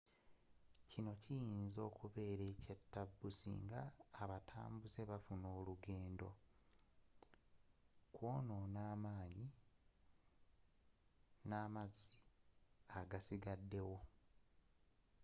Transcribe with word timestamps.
kino 0.89 1.11
kiyinja 1.23 1.79
okubeera 1.89 2.43
ekyatabu 2.53 3.27
singa 3.39 3.81
abatambuze 4.21 5.01
bafuna 5.09 5.47
olugendo 5.59 6.29
kwonona 8.13 8.79
amanyi 8.93 9.47
n'amazzi 11.47 12.15
agasigadewo 12.99 13.97